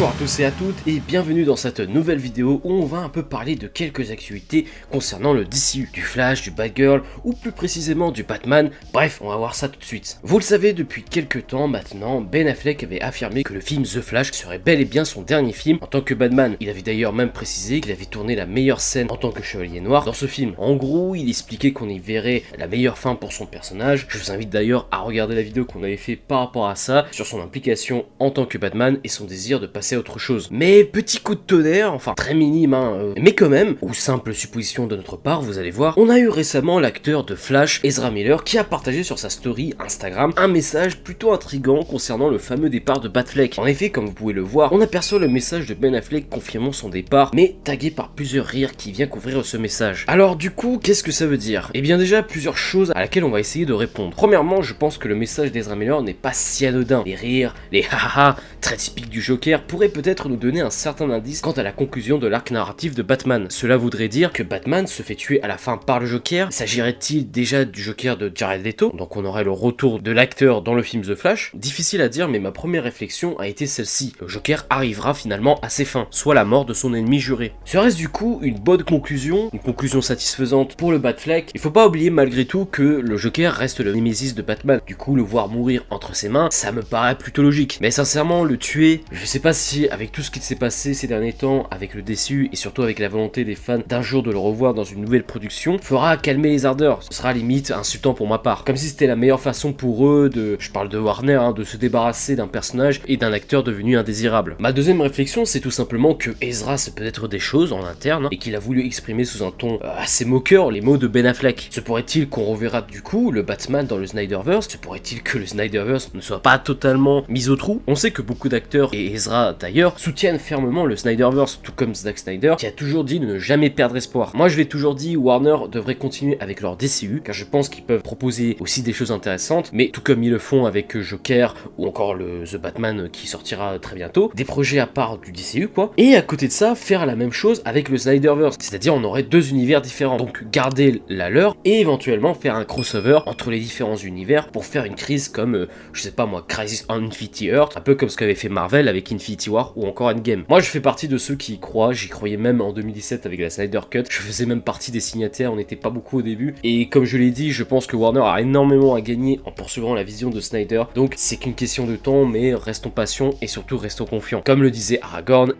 Bonjour 0.00 0.14
à 0.14 0.18
tous 0.18 0.40
et 0.40 0.44
à 0.46 0.50
toutes 0.50 0.86
et 0.86 0.98
bienvenue 0.98 1.44
dans 1.44 1.56
cette 1.56 1.80
nouvelle 1.80 2.16
vidéo 2.16 2.62
où 2.64 2.72
on 2.72 2.86
va 2.86 3.00
un 3.00 3.10
peu 3.10 3.22
parler 3.22 3.54
de 3.54 3.66
quelques 3.66 4.10
actualités 4.10 4.64
concernant 4.90 5.34
le 5.34 5.44
DCU, 5.44 5.90
du 5.92 6.00
Flash, 6.00 6.40
du 6.40 6.50
Batgirl 6.50 7.02
ou 7.22 7.34
plus 7.34 7.52
précisément 7.52 8.10
du 8.10 8.22
Batman, 8.22 8.70
bref 8.94 9.18
on 9.20 9.28
va 9.28 9.36
voir 9.36 9.54
ça 9.54 9.68
tout 9.68 9.78
de 9.78 9.84
suite. 9.84 10.18
Vous 10.22 10.38
le 10.38 10.42
savez 10.42 10.72
depuis 10.72 11.02
quelques 11.02 11.48
temps 11.48 11.68
maintenant, 11.68 12.22
Ben 12.22 12.48
Affleck 12.48 12.82
avait 12.82 13.02
affirmé 13.02 13.42
que 13.42 13.52
le 13.52 13.60
film 13.60 13.82
The 13.82 14.00
Flash 14.00 14.32
serait 14.32 14.58
bel 14.58 14.80
et 14.80 14.86
bien 14.86 15.04
son 15.04 15.20
dernier 15.20 15.52
film 15.52 15.76
en 15.82 15.86
tant 15.86 16.00
que 16.00 16.14
Batman. 16.14 16.56
Il 16.60 16.70
avait 16.70 16.80
d'ailleurs 16.80 17.12
même 17.12 17.30
précisé 17.30 17.82
qu'il 17.82 17.92
avait 17.92 18.06
tourné 18.06 18.34
la 18.34 18.46
meilleure 18.46 18.80
scène 18.80 19.08
en 19.10 19.18
tant 19.18 19.32
que 19.32 19.42
Chevalier 19.42 19.82
Noir 19.82 20.06
dans 20.06 20.14
ce 20.14 20.24
film. 20.24 20.54
En 20.56 20.76
gros 20.76 21.14
il 21.14 21.28
expliquait 21.28 21.72
qu'on 21.72 21.90
y 21.90 21.98
verrait 21.98 22.42
la 22.56 22.68
meilleure 22.68 22.96
fin 22.96 23.16
pour 23.16 23.34
son 23.34 23.44
personnage, 23.44 24.06
je 24.08 24.16
vous 24.16 24.30
invite 24.30 24.48
d'ailleurs 24.48 24.88
à 24.92 25.00
regarder 25.00 25.34
la 25.34 25.42
vidéo 25.42 25.66
qu'on 25.66 25.82
avait 25.82 25.98
fait 25.98 26.16
par 26.16 26.38
rapport 26.38 26.68
à 26.68 26.74
ça 26.74 27.04
sur 27.12 27.26
son 27.26 27.42
implication 27.42 28.06
en 28.18 28.30
tant 28.30 28.46
que 28.46 28.56
Batman 28.56 28.98
et 29.04 29.08
son 29.08 29.26
désir 29.26 29.60
de 29.60 29.66
passer 29.66 29.89
autre 29.96 30.18
chose. 30.18 30.48
Mais 30.50 30.84
petit 30.84 31.20
coup 31.20 31.34
de 31.34 31.40
tonnerre, 31.40 31.92
enfin 31.92 32.14
très 32.14 32.34
minime, 32.34 32.74
hein, 32.74 32.92
euh, 32.94 33.14
mais 33.16 33.34
quand 33.34 33.48
même, 33.48 33.76
ou 33.82 33.94
simple 33.94 34.34
supposition 34.34 34.86
de 34.86 34.96
notre 34.96 35.16
part, 35.16 35.42
vous 35.42 35.58
allez 35.58 35.70
voir, 35.70 35.94
on 35.96 36.08
a 36.08 36.18
eu 36.18 36.28
récemment 36.28 36.80
l'acteur 36.80 37.24
de 37.24 37.34
Flash, 37.34 37.80
Ezra 37.84 38.10
Miller, 38.10 38.44
qui 38.44 38.58
a 38.58 38.64
partagé 38.64 39.02
sur 39.02 39.18
sa 39.18 39.30
story 39.30 39.74
Instagram 39.78 40.32
un 40.36 40.48
message 40.48 40.98
plutôt 40.98 41.32
intrigant 41.32 41.82
concernant 41.82 42.28
le 42.28 42.38
fameux 42.38 42.70
départ 42.70 43.00
de 43.00 43.08
Batfleck. 43.08 43.58
En 43.58 43.66
effet, 43.66 43.90
comme 43.90 44.06
vous 44.06 44.12
pouvez 44.12 44.32
le 44.32 44.40
voir, 44.40 44.72
on 44.72 44.80
aperçoit 44.80 45.18
le 45.18 45.28
message 45.28 45.66
de 45.66 45.74
Ben 45.74 45.94
Affleck 45.94 46.28
confirmant 46.28 46.72
son 46.72 46.88
départ, 46.88 47.30
mais 47.34 47.56
tagué 47.64 47.90
par 47.90 48.10
plusieurs 48.10 48.46
rires 48.46 48.76
qui 48.76 48.92
vient 48.92 49.06
couvrir 49.06 49.44
ce 49.44 49.56
message. 49.56 50.04
Alors 50.08 50.36
du 50.36 50.50
coup, 50.50 50.78
qu'est-ce 50.82 51.02
que 51.02 51.12
ça 51.12 51.26
veut 51.26 51.36
dire? 51.36 51.70
Eh 51.74 51.80
bien 51.80 51.98
déjà, 51.98 52.22
plusieurs 52.22 52.56
choses 52.56 52.92
à 52.94 53.00
laquelle 53.00 53.24
on 53.24 53.30
va 53.30 53.40
essayer 53.40 53.66
de 53.66 53.72
répondre. 53.72 54.14
Premièrement, 54.14 54.62
je 54.62 54.74
pense 54.74 54.98
que 54.98 55.08
le 55.08 55.14
message 55.14 55.52
d'Ezra 55.52 55.76
Miller 55.76 56.02
n'est 56.02 56.14
pas 56.14 56.32
si 56.32 56.66
anodin. 56.66 57.02
Les 57.06 57.14
rires, 57.14 57.54
les 57.72 57.84
haha, 57.90 58.36
très 58.60 58.76
typiques 58.76 59.08
du 59.08 59.20
Joker, 59.20 59.62
pourraient 59.62 59.88
peut-être 59.88 60.28
nous 60.28 60.36
donner 60.36 60.60
un 60.60 60.70
certain 60.70 61.10
indice 61.10 61.40
quant 61.40 61.52
à 61.52 61.62
la 61.62 61.72
conclusion 61.72 62.18
de 62.18 62.26
l'arc 62.26 62.50
narratif 62.50 62.94
de 62.94 63.02
Batman. 63.02 63.46
Cela 63.48 63.76
voudrait 63.76 64.08
dire 64.08 64.32
que 64.32 64.42
Batman 64.42 64.86
se 64.86 65.02
fait 65.02 65.14
tuer 65.14 65.42
à 65.42 65.48
la 65.48 65.58
fin 65.58 65.76
par 65.76 66.00
le 66.00 66.06
Joker. 66.06 66.52
S'agirait-il 66.52 67.30
déjà 67.30 67.64
du 67.64 67.82
Joker 67.82 68.16
de 68.16 68.30
Jared 68.34 68.64
Leto 68.64 68.92
Donc 68.96 69.16
on 69.16 69.24
aurait 69.24 69.44
le 69.44 69.50
retour 69.50 70.00
de 70.00 70.10
l'acteur 70.10 70.62
dans 70.62 70.74
le 70.74 70.82
film 70.82 71.02
The 71.02 71.14
Flash? 71.14 71.52
Difficile 71.54 72.02
à 72.02 72.08
dire, 72.08 72.28
mais 72.28 72.38
ma 72.38 72.52
première 72.52 72.84
réflexion 72.84 73.38
a 73.38 73.48
été 73.48 73.66
celle-ci. 73.66 74.14
Le 74.20 74.28
Joker 74.28 74.66
arrivera 74.70 75.14
finalement 75.14 75.58
à 75.60 75.68
ses 75.68 75.84
fins, 75.84 76.06
soit 76.10 76.34
la 76.34 76.44
mort 76.44 76.64
de 76.64 76.74
son 76.74 76.94
ennemi 76.94 77.18
juré. 77.18 77.52
Serait-ce 77.64 77.96
du 77.96 78.08
coup 78.08 78.40
une 78.42 78.58
bonne 78.58 78.84
conclusion, 78.84 79.50
une 79.52 79.60
conclusion 79.60 80.00
satisfaisante 80.00 80.76
pour 80.76 80.92
le 80.92 80.98
Batfleck? 80.98 81.50
Il 81.54 81.60
faut 81.60 81.70
pas 81.70 81.86
oublier 81.86 82.10
malgré 82.10 82.44
tout 82.44 82.64
que 82.64 82.82
le 82.82 83.16
Joker 83.16 83.52
reste 83.52 83.80
le 83.80 83.92
némésis 83.92 84.34
de 84.34 84.42
Batman. 84.42 84.80
Du 84.86 84.96
coup, 84.96 85.14
le 85.14 85.22
voir 85.22 85.48
mourir 85.48 85.84
entre 85.90 86.14
ses 86.14 86.28
mains, 86.28 86.48
ça 86.50 86.72
me 86.72 86.82
paraît 86.82 87.16
plutôt 87.16 87.42
logique. 87.42 87.78
Mais 87.80 87.90
sincèrement, 87.90 88.44
le 88.50 88.58
tuer, 88.58 89.02
je 89.12 89.24
sais 89.24 89.38
pas 89.38 89.52
si 89.52 89.88
avec 89.88 90.12
tout 90.12 90.22
ce 90.22 90.30
qui 90.30 90.40
s'est 90.40 90.56
passé 90.56 90.92
ces 90.92 91.06
derniers 91.06 91.32
temps, 91.32 91.66
avec 91.70 91.94
le 91.94 92.02
déçu 92.02 92.50
et 92.52 92.56
surtout 92.56 92.82
avec 92.82 92.98
la 92.98 93.08
volonté 93.08 93.44
des 93.44 93.54
fans 93.54 93.78
d'un 93.86 94.02
jour 94.02 94.22
de 94.22 94.30
le 94.30 94.38
revoir 94.38 94.74
dans 94.74 94.84
une 94.84 95.00
nouvelle 95.00 95.24
production, 95.24 95.78
fera 95.78 96.16
calmer 96.16 96.50
les 96.50 96.66
ardeurs. 96.66 97.02
Ce 97.04 97.16
sera 97.16 97.32
limite 97.32 97.70
insultant 97.70 98.12
pour 98.12 98.26
ma 98.26 98.38
part. 98.38 98.64
Comme 98.64 98.76
si 98.76 98.88
c'était 98.88 99.06
la 99.06 99.16
meilleure 99.16 99.40
façon 99.40 99.72
pour 99.72 100.06
eux 100.08 100.28
de, 100.28 100.56
je 100.58 100.70
parle 100.70 100.88
de 100.88 100.98
Warner, 100.98 101.34
hein, 101.34 101.52
de 101.52 101.64
se 101.64 101.76
débarrasser 101.76 102.36
d'un 102.36 102.48
personnage 102.48 103.00
et 103.06 103.16
d'un 103.16 103.32
acteur 103.32 103.62
devenu 103.62 103.96
indésirable. 103.96 104.56
Ma 104.58 104.72
deuxième 104.72 105.00
réflexion, 105.00 105.44
c'est 105.44 105.60
tout 105.60 105.70
simplement 105.70 106.14
que 106.14 106.30
Ezra 106.40 106.76
c'est 106.76 106.94
peut-être 106.94 107.28
des 107.28 107.38
choses 107.38 107.72
en 107.72 107.84
interne 107.84 108.26
hein, 108.26 108.30
et 108.32 108.36
qu'il 108.36 108.56
a 108.56 108.58
voulu 108.58 108.84
exprimer 108.84 109.24
sous 109.24 109.44
un 109.44 109.52
ton 109.52 109.78
euh, 109.82 109.88
assez 109.96 110.24
moqueur 110.24 110.70
les 110.70 110.80
mots 110.80 110.96
de 110.96 111.06
Ben 111.06 111.26
Affleck. 111.26 111.68
Se 111.70 111.80
pourrait-il 111.80 112.28
qu'on 112.28 112.44
reverra 112.44 112.82
du 112.82 113.02
coup 113.02 113.30
le 113.30 113.42
Batman 113.42 113.86
dans 113.86 113.98
le 113.98 114.06
Snyderverse? 114.06 114.68
Se 114.68 114.76
pourrait-il 114.76 115.22
que 115.22 115.38
le 115.38 115.46
Snyderverse 115.46 116.10
ne 116.14 116.20
soit 116.20 116.42
pas 116.42 116.58
totalement 116.58 117.24
mis 117.28 117.48
au 117.48 117.56
trou? 117.56 117.82
On 117.86 117.94
sait 117.94 118.10
que 118.10 118.22
beaucoup 118.22 118.39
d'acteurs 118.48 118.90
et 118.92 119.12
Ezra 119.12 119.52
d'ailleurs 119.52 119.98
soutiennent 119.98 120.38
fermement 120.38 120.86
le 120.86 120.96
Snyderverse, 120.96 121.60
tout 121.62 121.72
comme 121.72 121.94
Zack 121.94 122.18
Snyder, 122.18 122.54
qui 122.58 122.66
a 122.66 122.70
toujours 122.70 123.04
dit 123.04 123.20
de 123.20 123.26
ne 123.26 123.38
jamais 123.38 123.70
perdre 123.70 123.96
espoir. 123.96 124.32
Moi, 124.34 124.48
je 124.48 124.56
l'ai 124.56 124.66
toujours 124.66 124.94
dit, 124.94 125.16
Warner 125.16 125.56
devrait 125.70 125.96
continuer 125.96 126.36
avec 126.40 126.60
leur 126.60 126.76
DCU, 126.76 127.22
car 127.24 127.34
je 127.34 127.44
pense 127.44 127.68
qu'ils 127.68 127.84
peuvent 127.84 128.02
proposer 128.02 128.56
aussi 128.60 128.82
des 128.82 128.92
choses 128.92 129.12
intéressantes, 129.12 129.70
mais 129.72 129.90
tout 129.92 130.00
comme 130.00 130.22
ils 130.22 130.30
le 130.30 130.38
font 130.38 130.66
avec 130.66 130.98
Joker 130.98 131.54
ou 131.78 131.86
encore 131.86 132.14
le 132.14 132.44
The 132.44 132.56
Batman 132.56 133.08
qui 133.10 133.26
sortira 133.26 133.78
très 133.78 133.96
bientôt, 133.96 134.30
des 134.34 134.44
projets 134.44 134.78
à 134.78 134.86
part 134.86 135.18
du 135.18 135.32
DCU, 135.32 135.68
quoi. 135.68 135.92
Et 135.96 136.14
à 136.14 136.22
côté 136.22 136.46
de 136.46 136.52
ça, 136.52 136.74
faire 136.74 137.06
la 137.06 137.16
même 137.16 137.32
chose 137.32 137.62
avec 137.64 137.88
le 137.88 137.98
Snyderverse, 137.98 138.56
c'est-à-dire 138.60 138.94
on 138.94 139.04
aurait 139.04 139.22
deux 139.22 139.50
univers 139.50 139.80
différents. 139.80 140.16
Donc 140.16 140.44
garder 140.50 141.02
la 141.08 141.30
leur 141.30 141.56
et 141.64 141.80
éventuellement 141.80 142.34
faire 142.34 142.54
un 142.54 142.64
crossover 142.64 143.20
entre 143.26 143.50
les 143.50 143.58
différents 143.58 143.96
univers 143.96 144.48
pour 144.48 144.64
faire 144.64 144.84
une 144.84 144.94
crise 144.94 145.28
comme, 145.28 145.54
euh, 145.54 145.68
je 145.92 146.02
sais 146.02 146.10
pas 146.10 146.26
moi, 146.26 146.44
Crisis 146.46 146.84
on 146.88 147.04
Infinity 147.04 147.48
Earth, 147.48 147.76
un 147.76 147.80
peu 147.80 147.94
comme 147.94 148.08
ce 148.08 148.16
qu'avait 148.16 148.29
fait 148.34 148.48
Marvel 148.48 148.88
avec 148.88 149.10
Infinity 149.12 149.50
War 149.50 149.72
ou 149.76 149.86
encore 149.86 150.08
Endgame. 150.08 150.44
Moi, 150.48 150.60
je 150.60 150.68
fais 150.68 150.80
partie 150.80 151.08
de 151.08 151.18
ceux 151.18 151.34
qui 151.36 151.54
y 151.54 151.58
croient, 151.58 151.92
j'y 151.92 152.08
croyais 152.08 152.36
même 152.36 152.60
en 152.60 152.72
2017 152.72 153.26
avec 153.26 153.40
la 153.40 153.50
Snyder 153.50 153.80
Cut, 153.90 154.04
je 154.08 154.20
faisais 154.20 154.46
même 154.46 154.62
partie 154.62 154.90
des 154.90 155.00
signataires, 155.00 155.52
on 155.52 155.56
n'était 155.56 155.76
pas 155.76 155.90
beaucoup 155.90 156.18
au 156.18 156.22
début, 156.22 156.54
et 156.64 156.88
comme 156.88 157.04
je 157.04 157.16
l'ai 157.18 157.30
dit, 157.30 157.52
je 157.52 157.64
pense 157.64 157.86
que 157.86 157.96
Warner 157.96 158.22
a 158.24 158.40
énormément 158.40 158.94
à 158.94 159.00
gagner 159.00 159.40
en 159.44 159.52
poursuivant 159.52 159.94
la 159.94 160.02
vision 160.02 160.30
de 160.30 160.40
Snyder, 160.40 160.84
donc 160.94 161.14
c'est 161.16 161.36
qu'une 161.36 161.54
question 161.54 161.86
de 161.86 161.96
temps, 161.96 162.24
mais 162.24 162.54
restons 162.54 162.90
patients 162.90 163.30
et 163.42 163.46
surtout 163.46 163.78
restons 163.78 164.06
confiants. 164.06 164.42
Comme 164.44 164.62
le 164.62 164.70
disait 164.70 165.00
Aragorn, 165.02 165.52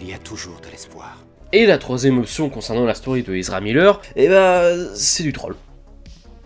Il 0.00 0.08
y 0.08 0.12
a 0.12 0.18
toujours 0.18 0.60
de 0.60 0.70
l'espoir. 0.70 1.24
et 1.52 1.66
la 1.66 1.78
troisième 1.78 2.18
option 2.18 2.48
concernant 2.50 2.84
la 2.84 2.94
story 2.94 3.22
de 3.22 3.34
Ezra 3.34 3.60
Miller, 3.60 4.00
eh 4.16 4.28
ben, 4.28 4.88
c'est 4.94 5.22
du 5.22 5.32
troll. 5.32 5.54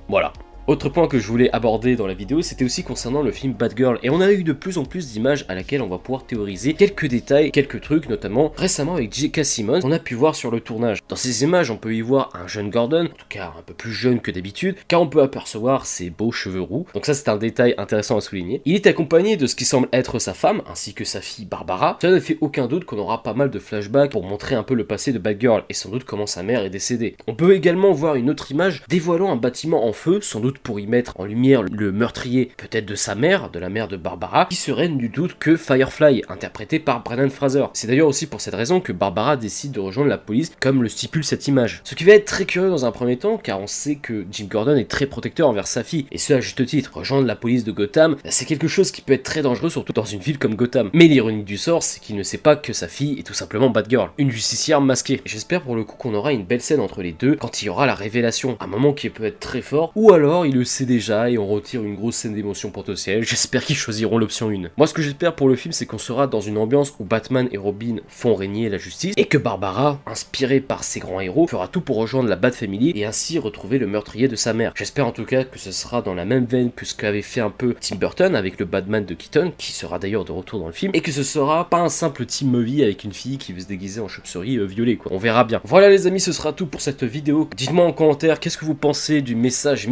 Voilà. 0.08 0.32
Autre 0.68 0.90
point 0.90 1.08
que 1.08 1.18
je 1.18 1.26
voulais 1.26 1.48
aborder 1.54 1.96
dans 1.96 2.06
la 2.06 2.12
vidéo, 2.12 2.42
c'était 2.42 2.66
aussi 2.66 2.84
concernant 2.84 3.22
le 3.22 3.32
film 3.32 3.54
Bad 3.54 3.72
Girl, 3.74 3.98
et 4.02 4.10
on 4.10 4.20
a 4.20 4.30
eu 4.30 4.44
de 4.44 4.52
plus 4.52 4.76
en 4.76 4.84
plus 4.84 5.10
d'images 5.10 5.46
à 5.48 5.54
laquelle 5.54 5.80
on 5.80 5.88
va 5.88 5.96
pouvoir 5.96 6.26
théoriser 6.26 6.74
quelques 6.74 7.06
détails, 7.06 7.50
quelques 7.52 7.80
trucs, 7.80 8.06
notamment 8.10 8.52
récemment 8.54 8.96
avec 8.96 9.14
J.K. 9.14 9.46
Simmons, 9.46 9.80
on 9.82 9.92
a 9.92 9.98
pu 9.98 10.14
voir 10.14 10.36
sur 10.36 10.50
le 10.50 10.60
tournage. 10.60 10.98
Dans 11.08 11.16
ces 11.16 11.42
images, 11.42 11.70
on 11.70 11.78
peut 11.78 11.94
y 11.94 12.02
voir 12.02 12.28
un 12.34 12.46
jeune 12.46 12.68
Gordon, 12.68 13.06
en 13.06 13.16
tout 13.16 13.24
cas 13.30 13.54
un 13.58 13.62
peu 13.62 13.72
plus 13.72 13.92
jeune 13.92 14.20
que 14.20 14.30
d'habitude, 14.30 14.76
car 14.88 15.00
on 15.00 15.06
peut 15.06 15.22
apercevoir 15.22 15.86
ses 15.86 16.10
beaux 16.10 16.32
cheveux 16.32 16.60
roux, 16.60 16.84
donc 16.92 17.06
ça 17.06 17.14
c'est 17.14 17.30
un 17.30 17.38
détail 17.38 17.74
intéressant 17.78 18.18
à 18.18 18.20
souligner. 18.20 18.60
Il 18.66 18.74
est 18.74 18.86
accompagné 18.86 19.38
de 19.38 19.46
ce 19.46 19.54
qui 19.54 19.64
semble 19.64 19.88
être 19.94 20.18
sa 20.18 20.34
femme, 20.34 20.60
ainsi 20.70 20.92
que 20.92 21.06
sa 21.06 21.22
fille 21.22 21.46
Barbara. 21.46 21.96
Ça 22.02 22.10
ne 22.10 22.20
fait 22.20 22.36
aucun 22.42 22.66
doute 22.66 22.84
qu'on 22.84 22.98
aura 22.98 23.22
pas 23.22 23.32
mal 23.32 23.50
de 23.50 23.58
flashbacks 23.58 24.12
pour 24.12 24.22
montrer 24.22 24.54
un 24.54 24.64
peu 24.64 24.74
le 24.74 24.84
passé 24.84 25.14
de 25.14 25.18
Bad 25.18 25.40
Girl, 25.40 25.64
et 25.70 25.74
sans 25.74 25.88
doute 25.88 26.04
comment 26.04 26.26
sa 26.26 26.42
mère 26.42 26.62
est 26.62 26.68
décédée. 26.68 27.16
On 27.26 27.34
peut 27.34 27.54
également 27.54 27.92
voir 27.92 28.16
une 28.16 28.28
autre 28.28 28.52
image 28.52 28.82
dévoilant 28.86 29.32
un 29.32 29.36
bâtiment 29.36 29.86
en 29.86 29.94
feu, 29.94 30.20
sans 30.20 30.40
doute 30.40 30.57
pour 30.62 30.80
y 30.80 30.86
mettre 30.86 31.20
en 31.20 31.24
lumière 31.24 31.62
le 31.62 31.92
meurtrier, 31.92 32.50
peut-être 32.56 32.86
de 32.86 32.94
sa 32.94 33.14
mère, 33.14 33.50
de 33.50 33.58
la 33.58 33.68
mère 33.68 33.88
de 33.88 33.96
Barbara, 33.96 34.46
qui 34.46 34.56
serait 34.56 34.88
du 34.88 35.08
doute 35.08 35.36
que 35.38 35.56
Firefly, 35.56 36.22
interprété 36.28 36.78
par 36.78 37.02
Brennan 37.02 37.30
Fraser. 37.30 37.66
C'est 37.72 37.86
d'ailleurs 37.86 38.08
aussi 38.08 38.26
pour 38.26 38.40
cette 38.40 38.54
raison 38.54 38.80
que 38.80 38.92
Barbara 38.92 39.36
décide 39.36 39.72
de 39.72 39.80
rejoindre 39.80 40.10
la 40.10 40.18
police, 40.18 40.52
comme 40.60 40.82
le 40.82 40.88
stipule 40.88 41.24
cette 41.24 41.48
image. 41.48 41.80
Ce 41.84 41.94
qui 41.94 42.04
va 42.04 42.12
être 42.12 42.24
très 42.24 42.44
curieux 42.44 42.70
dans 42.70 42.84
un 42.84 42.92
premier 42.92 43.16
temps, 43.16 43.38
car 43.38 43.60
on 43.60 43.66
sait 43.66 43.96
que 43.96 44.26
Jim 44.30 44.46
Gordon 44.50 44.76
est 44.76 44.88
très 44.90 45.06
protecteur 45.06 45.48
envers 45.48 45.66
sa 45.66 45.84
fille, 45.84 46.06
et 46.10 46.18
ce 46.18 46.34
à 46.34 46.40
juste 46.40 46.64
titre. 46.66 46.90
Rejoindre 46.94 47.26
la 47.26 47.36
police 47.36 47.64
de 47.64 47.72
Gotham, 47.72 48.16
bah, 48.24 48.30
c'est 48.30 48.44
quelque 48.44 48.68
chose 48.68 48.90
qui 48.90 49.02
peut 49.02 49.12
être 49.12 49.22
très 49.22 49.42
dangereux, 49.42 49.70
surtout 49.70 49.92
dans 49.92 50.04
une 50.04 50.20
ville 50.20 50.38
comme 50.38 50.54
Gotham. 50.54 50.90
Mais 50.92 51.06
l'ironie 51.06 51.44
du 51.44 51.56
sort, 51.56 51.82
c'est 51.82 52.00
qu'il 52.00 52.16
ne 52.16 52.22
sait 52.22 52.38
pas 52.38 52.56
que 52.56 52.72
sa 52.72 52.88
fille 52.88 53.18
est 53.18 53.22
tout 53.26 53.34
simplement 53.34 53.70
Batgirl, 53.70 54.10
une 54.18 54.30
justicière 54.30 54.80
masquée. 54.80 55.20
J'espère 55.24 55.62
pour 55.62 55.76
le 55.76 55.84
coup 55.84 55.96
qu'on 55.96 56.14
aura 56.14 56.32
une 56.32 56.44
belle 56.44 56.60
scène 56.60 56.80
entre 56.80 57.02
les 57.02 57.12
deux 57.12 57.36
quand 57.36 57.62
il 57.62 57.66
y 57.66 57.68
aura 57.68 57.86
la 57.86 57.94
révélation, 57.94 58.56
un 58.60 58.66
moment 58.66 58.92
qui 58.92 59.10
peut 59.10 59.24
être 59.24 59.40
très 59.40 59.62
fort, 59.62 59.92
ou 59.94 60.12
alors 60.12 60.44
il 60.48 60.54
le 60.54 60.64
sait 60.64 60.86
déjà 60.86 61.30
et 61.30 61.38
on 61.38 61.46
retire 61.46 61.82
une 61.84 61.94
grosse 61.94 62.16
scène 62.16 62.34
d'émotion 62.34 62.70
potentielle. 62.70 63.22
J'espère 63.22 63.64
qu'ils 63.64 63.76
choisiront 63.76 64.18
l'option 64.18 64.50
1. 64.50 64.70
Moi, 64.76 64.86
ce 64.86 64.94
que 64.94 65.02
j'espère 65.02 65.34
pour 65.34 65.48
le 65.48 65.56
film, 65.56 65.72
c'est 65.72 65.86
qu'on 65.86 65.98
sera 65.98 66.26
dans 66.26 66.40
une 66.40 66.58
ambiance 66.58 66.94
où 66.98 67.04
Batman 67.04 67.48
et 67.52 67.56
Robin 67.56 67.96
font 68.08 68.34
régner 68.34 68.68
la 68.68 68.78
justice 68.78 69.14
et 69.16 69.26
que 69.26 69.38
Barbara, 69.38 70.00
inspirée 70.06 70.60
par 70.60 70.84
ces 70.84 71.00
grands 71.00 71.20
héros, 71.20 71.46
fera 71.46 71.68
tout 71.68 71.80
pour 71.80 71.96
rejoindre 71.96 72.28
la 72.28 72.36
Bat 72.36 72.52
Family 72.52 72.92
et 72.94 73.04
ainsi 73.04 73.38
retrouver 73.38 73.78
le 73.78 73.86
meurtrier 73.86 74.28
de 74.28 74.36
sa 74.36 74.52
mère. 74.52 74.72
J'espère 74.74 75.06
en 75.06 75.12
tout 75.12 75.24
cas 75.24 75.44
que 75.44 75.58
ce 75.58 75.72
sera 75.72 76.02
dans 76.02 76.14
la 76.14 76.24
même 76.24 76.46
veine 76.46 76.72
que 76.72 76.86
ce 76.86 76.94
qu'avait 76.94 77.22
fait 77.22 77.40
un 77.40 77.50
peu 77.50 77.74
Tim 77.80 77.96
Burton 77.96 78.34
avec 78.34 78.58
le 78.58 78.64
Batman 78.64 79.04
de 79.04 79.14
Keaton, 79.14 79.52
qui 79.58 79.72
sera 79.72 79.98
d'ailleurs 79.98 80.24
de 80.24 80.32
retour 80.32 80.60
dans 80.60 80.66
le 80.66 80.72
film, 80.72 80.92
et 80.94 81.00
que 81.00 81.12
ce 81.12 81.22
sera 81.22 81.68
pas 81.68 81.78
un 81.78 81.88
simple 81.88 82.24
team 82.26 82.50
movie 82.50 82.82
avec 82.82 83.04
une 83.04 83.12
fille 83.12 83.38
qui 83.38 83.52
veut 83.52 83.60
se 83.60 83.66
déguiser 83.66 84.00
en 84.00 84.08
chauve-souris 84.08 84.56
euh, 84.56 84.96
quoi. 84.96 85.12
On 85.12 85.18
verra 85.18 85.44
bien. 85.44 85.60
Voilà 85.64 85.88
les 85.90 86.06
amis, 86.06 86.20
ce 86.20 86.32
sera 86.32 86.52
tout 86.52 86.66
pour 86.66 86.80
cette 86.80 87.04
vidéo. 87.04 87.48
Dites-moi 87.56 87.84
en 87.84 87.92
commentaire 87.92 88.40
qu'est-ce 88.40 88.58
que 88.58 88.64
vous 88.64 88.74
pensez 88.74 89.20
du 89.20 89.34
message 89.34 89.86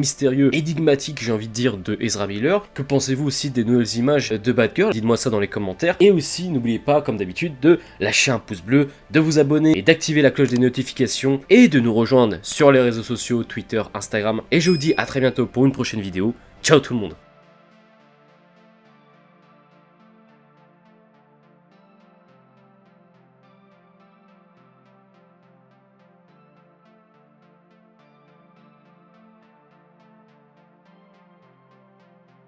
énigmatique, 0.52 1.22
j'ai 1.22 1.32
envie 1.32 1.48
de 1.48 1.52
dire, 1.52 1.76
de 1.76 1.96
Ezra 2.00 2.26
Miller. 2.26 2.66
Que 2.74 2.82
pensez-vous 2.82 3.26
aussi 3.26 3.50
des 3.50 3.64
nouvelles 3.64 3.96
images 3.96 4.30
de 4.30 4.52
Batgirl? 4.52 4.92
Dites-moi 4.92 5.16
ça 5.16 5.30
dans 5.30 5.40
les 5.40 5.48
commentaires. 5.48 5.96
Et 6.00 6.10
aussi, 6.10 6.48
n'oubliez 6.48 6.78
pas, 6.78 7.02
comme 7.02 7.16
d'habitude, 7.16 7.54
de 7.60 7.80
lâcher 8.00 8.30
un 8.30 8.38
pouce 8.38 8.62
bleu, 8.62 8.88
de 9.10 9.20
vous 9.20 9.38
abonner 9.38 9.76
et 9.76 9.82
d'activer 9.82 10.22
la 10.22 10.30
cloche 10.30 10.48
des 10.48 10.58
notifications 10.58 11.40
et 11.50 11.68
de 11.68 11.80
nous 11.80 11.94
rejoindre 11.94 12.38
sur 12.42 12.72
les 12.72 12.80
réseaux 12.80 13.02
sociaux, 13.02 13.44
Twitter, 13.44 13.82
Instagram. 13.94 14.42
Et 14.50 14.60
je 14.60 14.70
vous 14.70 14.76
dis 14.76 14.94
à 14.96 15.06
très 15.06 15.20
bientôt 15.20 15.46
pour 15.46 15.66
une 15.66 15.72
prochaine 15.72 16.00
vidéo. 16.00 16.34
Ciao 16.62 16.80
tout 16.80 16.94
le 16.94 17.00
monde 17.00 17.25